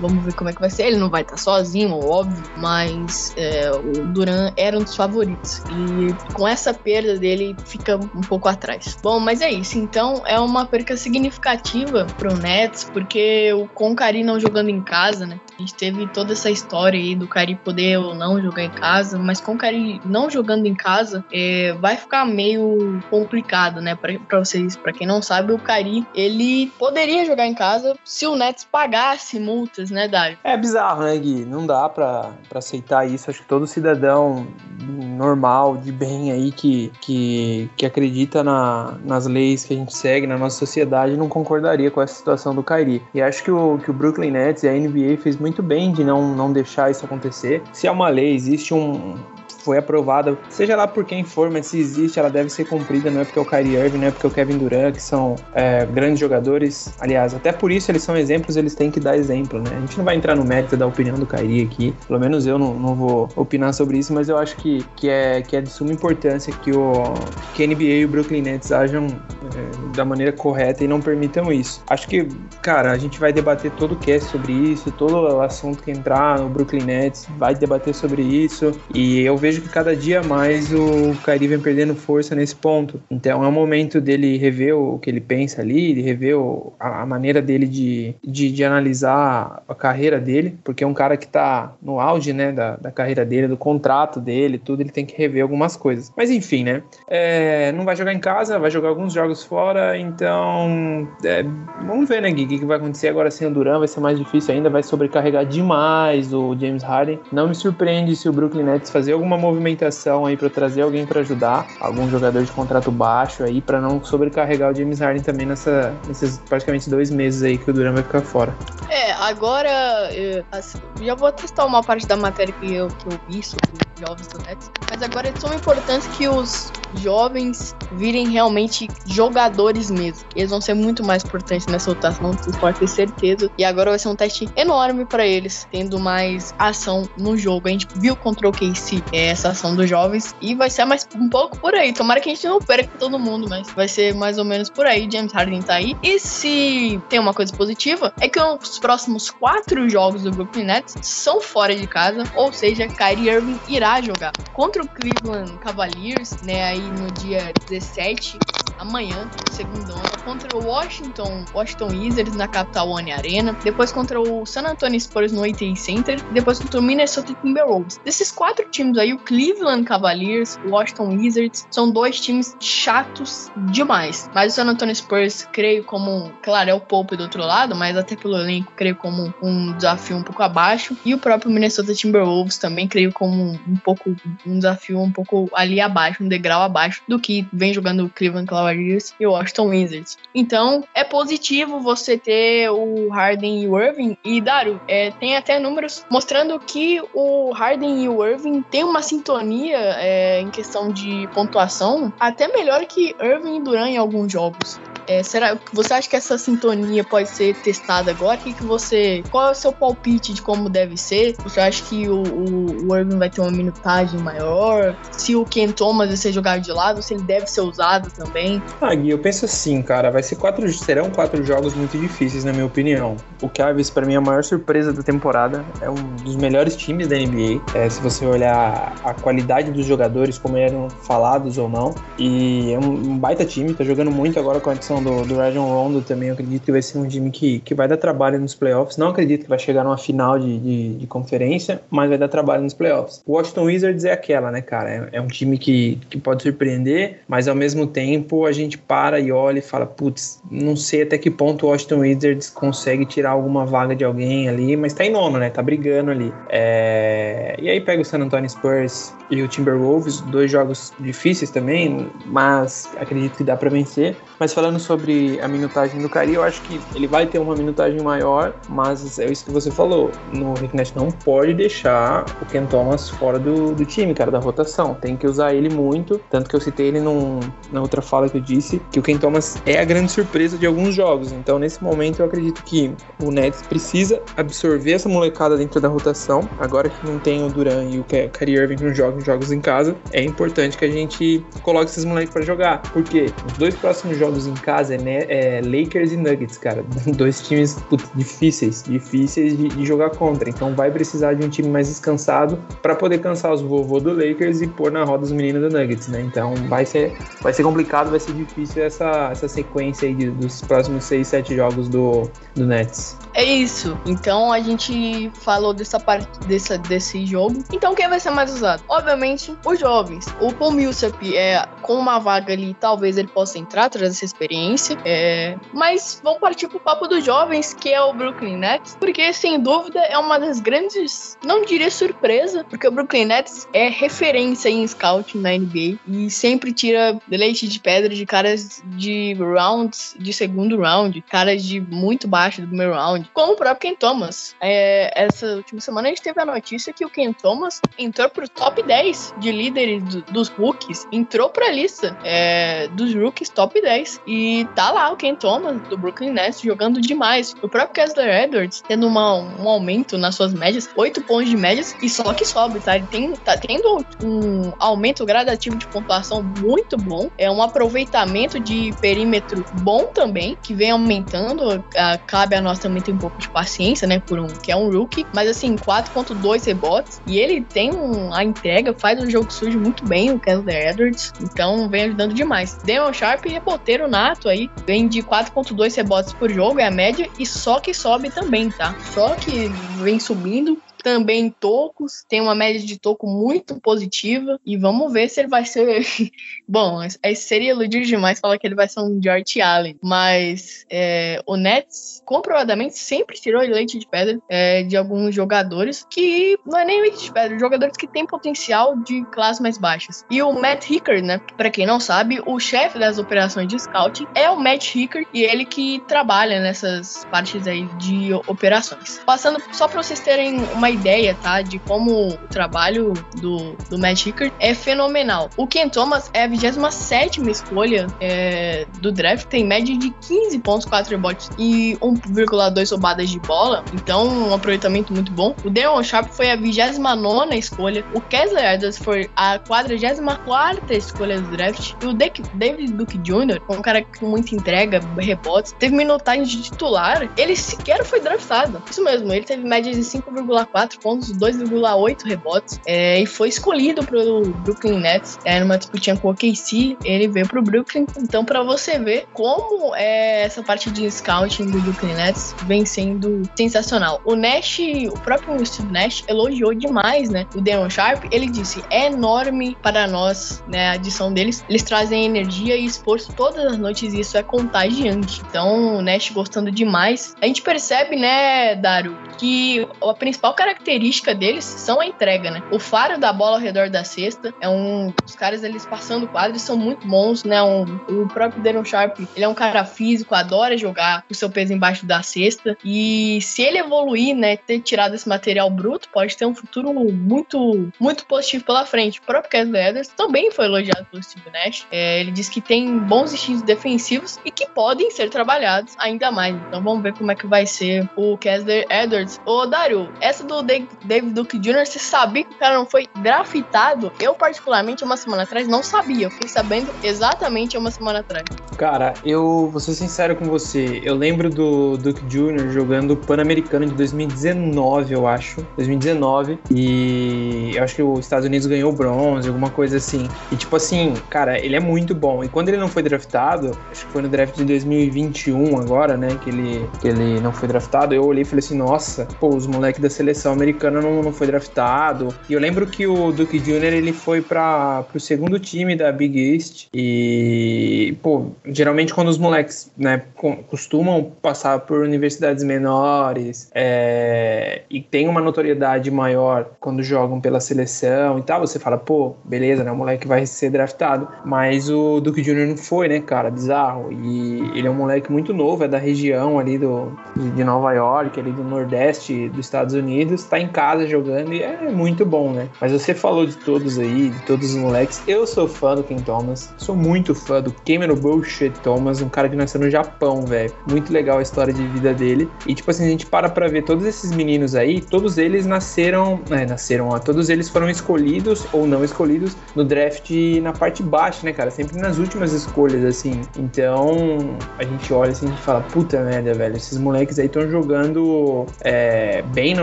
[0.00, 0.84] vamos ver como é que vai ser.
[0.84, 5.62] Ele não vai estar sozinho, óbvio, mas é, o Duran era um dos favoritos.
[5.70, 8.96] E com essa perda dele, fica um pouco atrás.
[9.02, 9.78] Bom, mas é isso.
[9.80, 15.26] Então é uma perca significativa pro Nets, porque com o Cari não jogando em casa,
[15.26, 15.40] né?
[15.58, 19.18] A gente teve toda essa história aí do Cari poder ou não jogar em casa,
[19.18, 23.94] mas com o Cari não jogando em casa, é, vai ficar meio complicado, né?
[23.94, 28.26] Pra, pra vocês, pra quem não sabe, o Cari ele poderia jogar em casa se
[28.26, 30.38] o Nets pagasse multas, né, Dário?
[30.44, 31.44] É bizarro, né, Gui?
[31.46, 33.30] Não dá pra aceitar isso.
[33.30, 34.46] Acho que todo cidadão
[34.80, 40.26] normal, de bem aí, que, que, que acredita na, nas leis que a gente segue
[40.26, 43.02] na nossa sociedade não concordaria com essa situação do Kyrie.
[43.14, 46.04] E acho que o, que o Brooklyn Nets e a NBA fez muito bem de
[46.04, 47.62] não, não deixar isso acontecer.
[47.72, 49.14] Se é uma lei, existe um,
[49.62, 53.20] foi aprovada, seja lá por quem for, mas se existe, ela deve ser cumprida, não
[53.20, 55.36] é porque é o Kyrie Irving, não é porque é o Kevin Durant, que são
[55.54, 56.92] é, grandes jogadores.
[57.00, 59.70] Aliás, até por isso eles são exemplos, eles têm que dar exemplo, né?
[59.76, 62.58] A gente não vai entrar no mérito da opinião do Kyrie aqui, pelo menos eu
[62.58, 65.68] não, não vou opinar sobre isso, mas eu acho que, que, é, que é de
[65.68, 67.14] suma importância que, o,
[67.54, 71.52] que a NBA e o Brooklyn Nets ajam é, da maneira correta e não permitam
[71.52, 71.82] isso.
[71.88, 72.28] Acho que,
[72.62, 76.38] cara, a gente vai debater todo o cast sobre isso, todo o assunto que entrar
[76.38, 80.72] no Brooklyn Nets vai debater sobre isso, e eu vejo vejo que cada dia mais
[80.72, 83.02] o Kyrie vem perdendo força nesse ponto.
[83.10, 87.02] Então é um momento dele rever o que ele pensa ali, de rever o, a,
[87.02, 91.26] a, maneira dele de, de, de, analisar a carreira dele, porque é um cara que
[91.26, 95.16] tá no auge, né, da, da carreira dele, do contrato dele, tudo, ele tem que
[95.16, 96.12] rever algumas coisas.
[96.16, 101.08] Mas enfim, né, é, não vai jogar em casa, vai jogar alguns jogos fora, então
[101.24, 101.42] é,
[101.84, 104.16] vamos ver, né, Gui, o que vai acontecer agora sem o Duran, vai ser mais
[104.16, 107.18] difícil ainda, vai sobrecarregar demais o James Harden.
[107.32, 111.20] Não me surpreende se o Brooklyn Nets fazer alguma movimentação aí para trazer alguém para
[111.20, 115.94] ajudar, algum jogador de contrato baixo aí, para não sobrecarregar o James Harden também nessa,
[116.06, 118.54] nesses praticamente dois meses aí que o Duran vai ficar fora.
[118.88, 123.20] É, agora eu, assim, já vou testar uma parte da matéria que eu, que eu
[123.28, 128.88] vi sobre jovens do Nets, mas agora é tão importante que os jovens virem realmente
[129.06, 130.24] jogadores mesmo.
[130.34, 133.50] Eles vão ser muito mais importantes nessa rotação, vocês podem ter certeza.
[133.58, 137.68] E agora vai ser um teste enorme para eles, tendo mais ação no jogo.
[137.68, 141.06] A gente viu contra o KC é, essa ação dos jovens e vai ser mais
[141.14, 141.92] um pouco por aí.
[141.92, 144.86] Tomara que a gente não perca todo mundo, mas vai ser mais ou menos por
[144.86, 145.08] aí.
[145.10, 145.96] James Harden tá aí.
[146.02, 150.94] E se tem uma coisa positiva, é que os próximos quatro jogos do Brooklyn Nets
[151.02, 156.64] são fora de casa, ou seja, Kyrie Irving irá jogar contra o Cleveland Cavaliers, né,
[156.64, 158.38] aí no dia 17
[158.80, 164.62] amanhã, segundona, contra o Washington, Washington Wizards na Capital One Arena, depois contra o San
[164.62, 168.00] Antonio Spurs no AT&T Center, depois contra o Minnesota Timberwolves.
[168.04, 174.30] Desses quatro times aí, o Cleveland Cavaliers, Washington Wizards, são dois times chatos demais.
[174.34, 177.96] Mas o San Antonio Spurs, creio como, claro, é o Pope do outro lado, mas
[177.96, 180.96] até pelo elenco, creio como um desafio um pouco abaixo.
[181.04, 184.14] E o próprio Minnesota Timberwolves também, creio como um pouco,
[184.46, 188.46] um desafio um pouco ali abaixo, um degrau abaixo do que vem jogando o Cleveland
[188.46, 190.18] Cavaliers e o Washington Wizards.
[190.34, 194.16] Então, é positivo você ter o Harden e o Irving.
[194.24, 199.02] E, Dario, é, tem até números mostrando que o Harden e o Irving têm uma
[199.10, 204.78] sintonia é, em questão de pontuação até melhor que Irving e Duran em alguns jogos.
[205.10, 208.36] É, será você acha que essa sintonia pode ser testada agora?
[208.36, 211.34] Que, que você, qual é o seu palpite de como deve ser?
[211.42, 214.96] Você acha que o, o, o Irving vai ter uma minutagem maior?
[215.10, 218.62] Se o Ken Thomas vai ser jogado de lado, se ele deve ser usado também?
[218.80, 222.52] Ah, Gui, eu penso assim, cara, vai ser quatro, serão quatro jogos muito difíceis, na
[222.52, 223.16] minha opinião.
[223.42, 225.64] O Cavs, para mim, é a maior surpresa da temporada.
[225.80, 227.60] É um dos melhores times da NBA.
[227.74, 231.92] É, se você olhar a qualidade dos jogadores, como eram falados ou não.
[232.16, 235.36] E é um, um baita time, tá jogando muito agora com a adição do, do
[235.36, 238.38] Rajon Rondo também, eu acredito que vai ser um time que, que vai dar trabalho
[238.38, 238.96] nos playoffs.
[238.96, 242.62] Não acredito que vai chegar numa final de, de, de conferência, mas vai dar trabalho
[242.62, 243.22] nos playoffs.
[243.26, 244.90] O Washington Wizards é aquela, né, cara?
[244.90, 249.18] É, é, um time que, que pode surpreender, mas ao mesmo tempo a gente para
[249.20, 253.30] e olha e fala, putz, não sei até que ponto o Washington Wizards consegue tirar
[253.30, 255.50] alguma vaga de alguém ali, mas tá em nono, né?
[255.50, 256.32] Tá brigando ali.
[256.48, 257.56] É...
[257.58, 262.90] E aí pega o San Antonio Spurs e o Timberwolves, dois jogos difíceis também, mas
[262.98, 264.16] acredito que dá para vencer.
[264.40, 268.00] Mas falando sobre a minutagem do Cari, eu acho que ele vai ter uma minutagem
[268.00, 270.10] maior, mas é isso que você falou.
[270.32, 274.94] No Ricknet não pode deixar o Ken Thomas fora do, do time, cara, da rotação.
[274.94, 276.18] Tem que usar ele muito.
[276.30, 277.38] Tanto que eu citei ele num,
[277.70, 280.66] na outra fala que eu disse, que o Ken Thomas é a grande surpresa de
[280.66, 281.32] alguns jogos.
[281.32, 286.48] Então, nesse momento, eu acredito que o Nets precisa absorver essa molecada dentro da rotação.
[286.58, 290.22] Agora que não tem o Duran e o Kyrie Irving nos jogos, em casa, é
[290.22, 292.80] importante que a gente coloque esses moleques para jogar.
[292.90, 296.84] Porque os dois próximos jogos em casa né, é Lakers e Nuggets, cara.
[297.14, 300.48] Dois times putz, difíceis, difíceis de, de, jogar contra.
[300.48, 304.60] Então vai precisar de um time mais descansado para poder cansar os vovô do Lakers
[304.60, 306.20] e pôr na roda os meninos do Nuggets, né?
[306.20, 310.60] Então vai ser, vai ser complicado, vai ser difícil essa, essa sequência aí de, dos
[310.62, 313.16] próximos 6, 7 jogos do, do Nets.
[313.34, 313.98] É isso.
[314.06, 317.62] Então a gente falou dessa parte dessa, desse jogo.
[317.72, 318.82] Então quem vai ser mais usado?
[318.88, 320.26] Obviamente, os jovens.
[320.40, 324.96] O Paul Millsap é com uma vaga ali, talvez ele possa entrar, trazer essa experiência.
[325.04, 329.60] É, mas vamos partir pro papo dos jovens, que é o Brooklyn Nets, porque sem
[329.60, 334.86] dúvida é uma das grandes, não diria surpresa, porque o Brooklyn Nets é referência em
[334.86, 340.78] scouting na NBA e sempre tira leite de pedra de caras de rounds, de segundo
[340.78, 344.54] round, caras de muito baixo do primeiro round como o próprio Ken Thomas.
[344.60, 348.48] É, essa última semana a gente teve a notícia que o Ken Thomas entrou pro
[348.48, 354.09] top 10 de líderes do, dos rookies, entrou pra lista é, dos rookies top 10.
[354.26, 357.54] E tá lá o Ken Thomas, do Brooklyn Nets, jogando demais.
[357.62, 361.94] O próprio Kessler Edwards tendo uma, um aumento nas suas médias, 8 pontos de médias,
[362.02, 362.96] e só que sobe, tá?
[362.96, 367.30] Ele tem, tá tendo um aumento gradativo de pontuação muito bom.
[367.36, 371.84] É um aproveitamento de perímetro bom também, que vem aumentando.
[371.96, 374.18] A, cabe a nós também ter pouco de paciência, né?
[374.18, 375.26] Por um que é um rookie.
[375.32, 377.20] Mas assim, 4.2 rebotes.
[377.26, 381.32] E ele tem um, a entrega, faz o jogo sujo muito bem, o Kessler Edwards.
[381.40, 382.78] Então vem ajudando demais.
[382.84, 387.46] Damon Sharp, reboteiro nato aí, vem de 4.2 rebotes por jogo, é a média, e
[387.46, 388.94] só que sobe também, tá?
[389.12, 389.68] Só que
[390.02, 395.40] vem subindo também tocos, tem uma média de toco muito positiva e vamos ver se
[395.40, 396.04] ele vai ser.
[396.66, 397.00] Bom,
[397.34, 402.22] seria iludir demais falar que ele vai ser um George Allen, mas é, o Nets
[402.24, 407.24] comprovadamente sempre tirou leite de pedra é, de alguns jogadores que não é nem leite
[407.24, 410.24] de pedra, jogadores que têm potencial de classes mais baixas.
[410.30, 411.40] E o Matt Hicker, né?
[411.56, 415.42] Para quem não sabe, o chefe das operações de scouting é o Matt Hicker e
[415.42, 419.20] ele que trabalha nessas partes aí de operações.
[419.24, 421.62] Passando só para vocês terem uma ideia, tá?
[421.62, 425.48] De como o trabalho do, do Matt Hicker é fenomenal.
[425.56, 430.86] O Ken Thomas é a 27 escolha é, do draft, tem média de 15 pontos,
[430.86, 435.54] 4 rebotes e 1,2 roubadas de bola, então um aproveitamento muito bom.
[435.64, 441.50] O Deon Sharp foi a 29 escolha, o Kessler Edwards foi a 44 escolha do
[441.56, 446.62] draft, e o David Duke Jr., um cara com muita entrega, rebotes, teve minutagem de
[446.62, 448.82] titular, ele sequer foi draftado.
[448.90, 454.02] Isso mesmo, ele teve média de 5,4 4 pontos, 2,8 rebotes, é, e foi escolhido
[454.02, 458.62] pro Brooklyn Nets, é, numa disputinha com o KC, ele veio pro Brooklyn, então para
[458.62, 464.22] você ver como é, essa parte de scouting do Brooklyn Nets vem sendo sensacional.
[464.24, 464.78] O Nash,
[465.10, 470.06] o próprio Steve Nash elogiou demais, né, o Deon Sharp, ele disse, é enorme para
[470.06, 474.38] nós, né, a adição deles, eles trazem energia e esforço todas as noites e isso
[474.38, 475.42] é contagiante.
[475.46, 477.34] Então, o Nash gostando demais.
[477.42, 482.62] A gente percebe, né, Dario, que a principal característica característica deles são a entrega, né?
[482.70, 485.12] O faro da bola ao redor da cesta é um.
[485.24, 487.60] Os caras eles passando o quadro são muito bons, né?
[487.62, 491.72] Um, o próprio Deron Sharp, ele é um cara físico, adora jogar com seu peso
[491.72, 492.76] embaixo da cesta.
[492.84, 494.56] E se ele evoluir, né?
[494.56, 499.18] Ter tirado esse material bruto, pode ter um futuro muito, muito positivo pela frente.
[499.18, 501.86] O próprio Kessler Edwards também foi elogiado pelo Steve Nash.
[501.90, 506.54] É, ele diz que tem bons instintos defensivos e que podem ser trabalhados ainda mais.
[506.68, 509.40] Então vamos ver como é que vai ser o Kessler Edwards.
[509.44, 514.12] Ô, Dario, essa do David Duke Jr., você sabia que o cara não foi draftado?
[514.20, 516.26] Eu, particularmente, uma semana atrás, não sabia.
[516.26, 518.44] Eu fiquei sabendo exatamente uma semana atrás.
[518.76, 521.00] Cara, eu vou ser sincero com você.
[521.04, 522.70] Eu lembro do Duke Jr.
[522.70, 525.64] jogando Pan-Americano de 2019, eu acho.
[525.76, 526.58] 2019.
[526.70, 530.28] E eu acho que os Estados Unidos ganhou bronze, alguma coisa assim.
[530.50, 532.42] E tipo assim, cara, ele é muito bom.
[532.42, 536.38] E quando ele não foi draftado, acho que foi no draft de 2021 agora, né?
[536.42, 539.66] Que ele, que ele não foi draftado, eu olhei e falei assim, nossa, pô, os
[539.66, 542.34] moleques da seleção seleção americana não, não foi draftado.
[542.48, 543.92] E eu lembro que o Duke Jr.
[543.92, 549.90] ele foi para o segundo time da Big East e, pô, geralmente quando os moleques,
[549.96, 550.22] né,
[550.68, 558.38] costumam passar por universidades menores é, e tem uma notoriedade maior quando jogam pela seleção
[558.38, 561.28] e tal, você fala, pô, beleza, né, o moleque vai ser draftado.
[561.44, 562.68] Mas o Duke Jr.
[562.68, 564.12] não foi, né, cara, bizarro.
[564.12, 567.12] E ele é um moleque muito novo, é da região ali do,
[567.54, 571.90] de Nova York, ali do Nordeste dos Estados Unidos está em casa jogando e é
[571.90, 572.68] muito bom, né?
[572.80, 575.22] Mas você falou de todos aí, de todos os moleques.
[575.26, 579.48] Eu sou fã do Ken Thomas, sou muito fã do Cameron Bullshit Thomas, um cara
[579.48, 580.72] que nasceu no Japão, velho.
[580.90, 582.48] Muito legal a história de vida dele.
[582.66, 586.40] E tipo assim, a gente para pra ver todos esses meninos aí, todos eles nasceram,
[586.50, 590.30] é, nasceram, ó, todos eles foram escolhidos ou não escolhidos no draft
[590.62, 591.70] na parte baixa, né, cara?
[591.70, 593.40] Sempre nas últimas escolhas, assim.
[593.58, 598.66] Então, a gente olha assim e fala, puta merda, velho, esses moleques aí estão jogando
[598.80, 599.82] é, bem na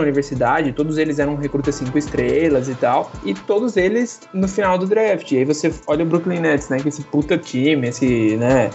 [0.00, 4.86] universidade todos eles eram recrutas cinco estrelas e tal, e todos eles no final do
[4.86, 5.30] draft.
[5.32, 8.70] E aí você olha o Brooklyn Nets, né, que esse puta time, esse, né,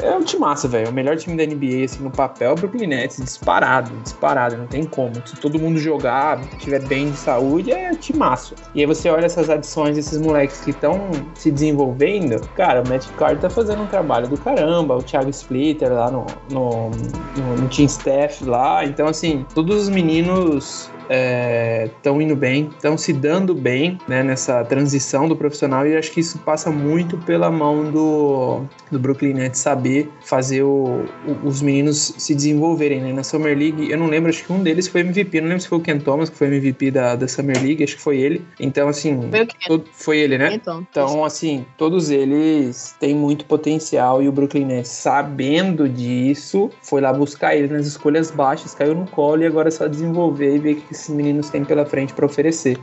[0.00, 2.56] é um time massa, velho, o melhor time da NBA, assim, no papel, é o
[2.56, 5.14] Brooklyn Nets, disparado, disparado, não tem como.
[5.26, 8.54] Se todo mundo jogar, tiver bem de saúde, é time massa.
[8.74, 13.06] E aí você olha essas adições desses moleques que estão se desenvolvendo, cara, o Matt
[13.16, 17.68] Carter tá fazendo um trabalho do caramba, o Thiago Splitter lá no, no, no, no
[17.68, 23.54] Team Staff lá, então assim, todos os meninos estão é, indo bem, estão se dando
[23.54, 28.62] bem né, nessa transição do profissional e acho que isso passa muito pela mão do,
[28.90, 33.12] do Brooklyn Nets saber fazer o, o, os meninos se desenvolverem né?
[33.12, 33.90] na Summer League.
[33.90, 35.98] Eu não lembro, acho que um deles foi MVP, não lembro se foi o Ken
[35.98, 38.44] Thomas que foi MVP da, da Summer League, acho que foi ele.
[38.58, 40.54] Então, assim, foi, todo, foi ele, né?
[40.54, 47.00] Então, então, assim, todos eles têm muito potencial e o Brooklyn Nets, sabendo disso, foi
[47.00, 50.58] lá buscar ele nas escolhas baixas, caiu no colo e agora é só desenvolver e
[50.58, 52.78] ver que esses meninos têm pela frente para oferecer.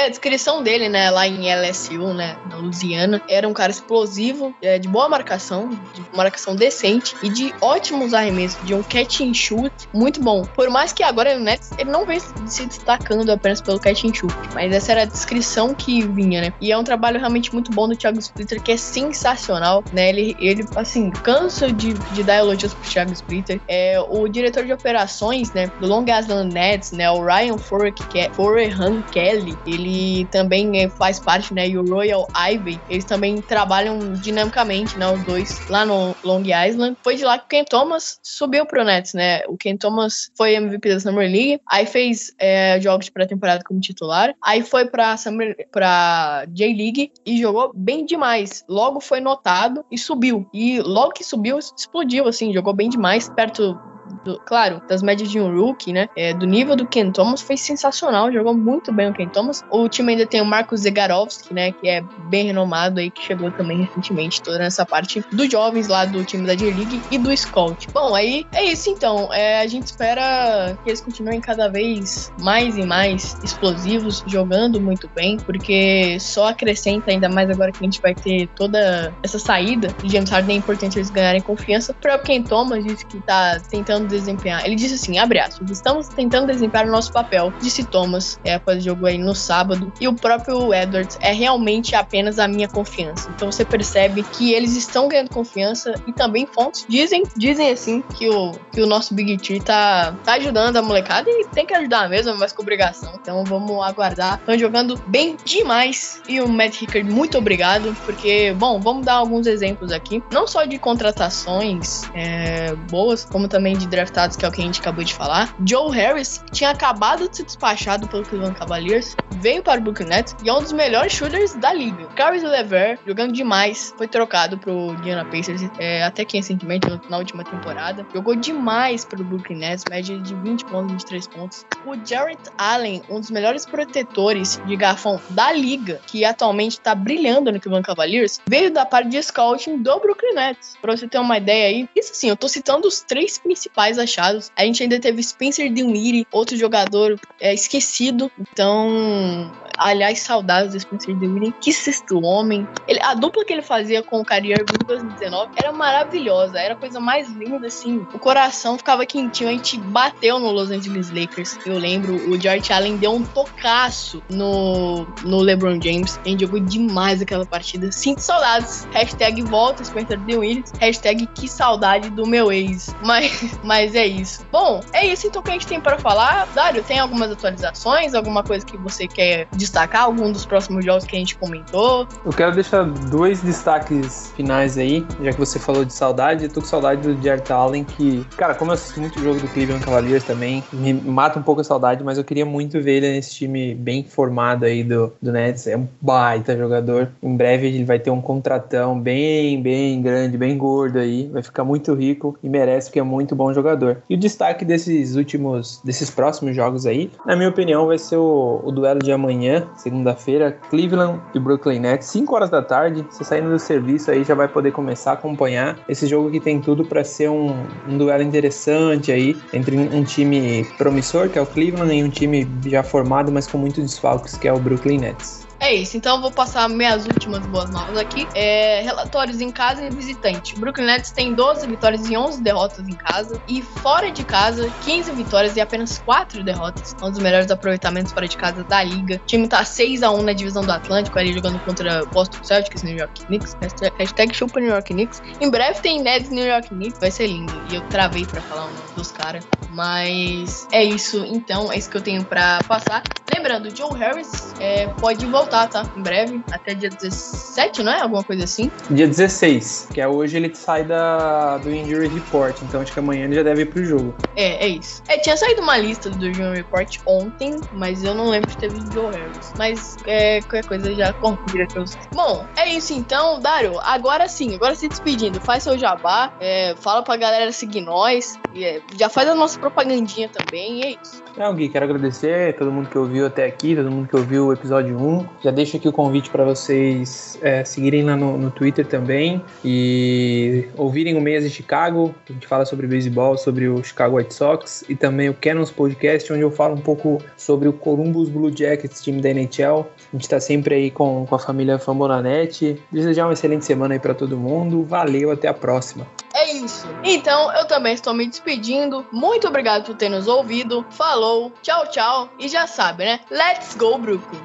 [0.00, 4.54] É, a descrição dele, né, lá em LSU, né, na Louisiana, era um cara explosivo,
[4.62, 9.34] é, de boa marcação, de marcação decente e de ótimos arremessos, de um catch and
[9.34, 10.42] shoot muito bom.
[10.42, 14.34] Por mais que agora Nets ele não vem se destacando apenas pelo catch and shoot,
[14.54, 16.52] mas essa era a descrição que vinha, né?
[16.62, 20.08] E é um trabalho realmente muito bom do Thiago Splitter, que é sensacional, né?
[20.08, 23.60] Ele, ele assim, cansa de, de dar elogios pro Thiago Splitter.
[23.68, 29.12] É, o diretor de operações, né, do Long Island Nets, né, o Ryan Forehan é,
[29.12, 29.89] Kelly, ele
[30.30, 35.24] também é, faz parte, né, e o Royal Ivy, eles também trabalham dinamicamente, né, os
[35.24, 36.96] dois lá no Long Island.
[37.02, 39.42] Foi de lá que o Ken Thomas subiu pro Nets, né?
[39.48, 43.80] O Ken Thomas foi MVP da Summer League, aí fez é, jogos de pré-temporada como
[43.80, 48.64] titular, aí foi pra, Summer, pra J-League e jogou bem demais.
[48.68, 50.48] Logo foi notado e subiu.
[50.52, 53.78] E logo que subiu, explodiu, assim, jogou bem demais, perto
[54.24, 56.08] do, claro, das médias de um rookie, né?
[56.16, 59.64] É, do nível do Ken Thomas foi sensacional, jogou muito bem o Ken Thomas.
[59.70, 61.72] O time ainda tem o Marcos Zegarovski, né?
[61.72, 66.04] Que é bem renomado aí, que chegou também recentemente, toda nessa parte dos jovens lá
[66.04, 67.88] do time da J-League e do Scout.
[67.92, 69.32] Bom, aí é isso então.
[69.32, 75.08] É, a gente espera que eles continuem cada vez mais e mais explosivos, jogando muito
[75.14, 79.88] bem, porque só acrescenta ainda mais agora que a gente vai ter toda essa saída
[80.02, 80.56] de James Harden.
[80.56, 81.92] É importante eles ganharem confiança.
[81.92, 84.64] O Ken Thomas, disse que tá tentando desempenhar.
[84.64, 88.78] Ele disse assim, abre aspas, estamos tentando desempenhar o nosso papel, disse Thomas, é, após
[88.78, 89.92] o jogo aí no sábado.
[90.00, 93.30] E o próprio Edwards é realmente apenas a minha confiança.
[93.34, 98.28] Então você percebe que eles estão ganhando confiança e também fontes dizem, dizem assim que
[98.28, 102.08] o, que o nosso Big Tree tá, tá ajudando a molecada e tem que ajudar
[102.08, 103.12] mesmo, mas com obrigação.
[103.20, 104.38] Então vamos aguardar.
[104.38, 106.20] Estão jogando bem demais.
[106.28, 110.22] E o Matt Rickard, muito obrigado, porque, bom, vamos dar alguns exemplos aqui.
[110.32, 114.64] Não só de contratações é, boas, como também de draftados, que é o que a
[114.64, 115.54] gente acabou de falar.
[115.66, 120.34] Joe Harris tinha acabado de ser despachado pelo Cleveland Cavaliers, veio para o Brooklyn Nets
[120.44, 122.06] e é um dos melhores shooters da liga.
[122.16, 127.44] Caris Lever, jogando demais, foi trocado pro Indiana Pacers é, até que recentemente, na última
[127.44, 128.06] temporada.
[128.14, 131.66] Jogou demais pro Brooklyn Nets, média de 20 pontos, 23 pontos.
[131.86, 137.52] O Jarrett Allen, um dos melhores protetores de garfão da liga, que atualmente está brilhando
[137.52, 140.76] no Cleveland Cavaliers, veio da parte de scouting do Brooklyn Nets.
[140.80, 143.98] Pra você ter uma ideia aí, isso sim, eu tô citando os três principais principais
[143.98, 144.52] achados.
[144.56, 148.30] A gente ainda teve Spencer Dinwiddie, outro jogador é, esquecido.
[148.38, 151.54] Então, aliás, saudades do Spencer Dinwiddie.
[151.60, 152.68] Que sexto homem.
[152.86, 156.58] Ele, a dupla que ele fazia com o Irving em 2019 era maravilhosa.
[156.58, 158.06] Era a coisa mais linda, assim.
[158.12, 159.48] O coração ficava quentinho.
[159.48, 161.58] A gente bateu no Los Angeles Lakers.
[161.64, 166.20] Eu lembro, o George Allen deu um tocaço no, no LeBron James.
[166.24, 167.90] A gente jogou demais aquela partida.
[167.90, 168.86] Sinto saudades.
[168.92, 170.64] Hashtag volta Spencer Dinwiddie.
[170.78, 172.94] Hashtag que saudade do meu ex.
[173.02, 174.46] Mas, mas é isso.
[174.52, 176.46] Bom, é isso então que a gente tem para falar.
[176.54, 178.14] Dário, tem algumas atualizações?
[178.14, 180.02] Alguma coisa que você quer destacar?
[180.02, 182.06] Algum dos próximos jogos que a gente comentou?
[182.24, 186.44] Eu quero deixar dois destaques finais aí, já que você falou de saudade.
[186.44, 189.48] Eu tô com saudade do Jared Allen, que, cara, como eu assisti muito jogo do
[189.48, 193.12] Cleveland Cavaliers também, me mata um pouco a saudade, mas eu queria muito ver ele
[193.12, 195.66] nesse time bem formado aí do, do Nets.
[195.66, 197.10] É um baita jogador.
[197.22, 201.28] Em breve ele vai ter um contratão bem, bem grande, bem gordo aí.
[201.28, 204.02] Vai ficar muito rico e merece, porque é muito bom jogador jogador.
[204.08, 208.60] E o destaque desses últimos, desses próximos jogos aí, na minha opinião, vai ser o,
[208.64, 213.06] o duelo de amanhã, segunda-feira, Cleveland e Brooklyn Nets, 5 horas da tarde.
[213.10, 216.60] Você saindo do serviço aí já vai poder começar a acompanhar esse jogo que tem
[216.60, 217.54] tudo para ser um,
[217.88, 222.48] um duelo interessante aí entre um time promissor, que é o Cleveland, e um time
[222.66, 225.49] já formado, mas com muitos desfalques, que é o Brooklyn Nets.
[225.70, 228.26] É isso, então vou passar minhas últimas boas novas aqui.
[228.34, 230.58] É, relatórios em casa e visitante.
[230.58, 233.40] Brooklyn Nets tem 12 vitórias e 11 derrotas em casa.
[233.46, 236.96] E fora de casa, 15 vitórias e apenas 4 derrotas.
[237.00, 239.14] Um dos melhores aproveitamentos fora de casa da liga.
[239.22, 243.24] O time tá 6x1 na divisão do Atlântico, ali jogando contra Boston Celtics, New York
[243.26, 243.56] Knicks.
[243.96, 245.22] Hashtag chupa New York Knicks.
[245.40, 247.52] Em breve tem Nets New York Knicks, vai ser lindo.
[247.70, 249.46] E eu travei pra falar o nome dos caras.
[249.70, 253.04] Mas é isso, então, é isso que eu tenho pra passar.
[253.32, 255.82] Lembrando, Joe Harris é, pode voltar, tá?
[255.96, 258.00] Em breve, até dia 17, não é?
[258.00, 258.70] Alguma coisa assim.
[258.90, 263.24] Dia 16, que é hoje ele sai da, do Injury Report, então acho que amanhã
[263.24, 264.14] ele já deve ir pro jogo.
[264.36, 265.02] É, é isso.
[265.08, 268.70] É, tinha saído uma lista do Injury Report ontem, mas eu não lembro de ter
[268.70, 269.52] visto Joe Harris.
[269.56, 272.00] Mas é, qualquer coisa já confira que eu sei.
[272.12, 273.78] Bom, é isso então, Dário.
[273.80, 278.80] Agora sim, agora se despedindo, faz seu jabá, é, fala pra galera seguir nós, é,
[278.96, 281.22] já faz a nossa propagandinha também, e é isso.
[281.36, 284.46] Não, Gui, quero agradecer a todo mundo que ouviu até aqui, todo mundo que ouviu
[284.46, 285.26] o episódio 1.
[285.42, 290.66] Já deixo aqui o convite para vocês é, seguirem lá no, no, Twitter também e
[290.76, 294.34] ouvirem o Meias de Chicago, que a gente fala sobre beisebol, sobre o Chicago White
[294.34, 298.54] Sox, e também o Cannons Podcast, onde eu falo um pouco sobre o Columbus Blue
[298.54, 299.86] Jackets, time da NHL.
[300.12, 302.80] A gente está sempre aí com, com a família Fambonanet.
[302.90, 304.82] Desejar uma excelente semana aí para todo mundo.
[304.84, 306.06] Valeu, até a próxima.
[306.52, 306.86] Isso.
[307.04, 309.06] Então, eu também estou me despedindo.
[309.12, 310.84] Muito obrigado por ter nos ouvido.
[310.90, 312.28] Falou, tchau, tchau.
[312.38, 313.20] E já sabe, né?
[313.30, 314.40] Let's go, Brooklyn.